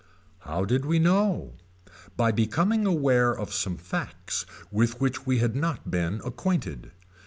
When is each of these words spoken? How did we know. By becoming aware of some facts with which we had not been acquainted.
How 0.39 0.65
did 0.65 0.83
we 0.85 0.97
know. 0.97 1.53
By 2.17 2.31
becoming 2.31 2.87
aware 2.87 3.31
of 3.37 3.53
some 3.53 3.77
facts 3.77 4.47
with 4.71 4.99
which 4.99 5.27
we 5.27 5.37
had 5.37 5.55
not 5.55 5.91
been 5.91 6.21
acquainted. 6.25 6.89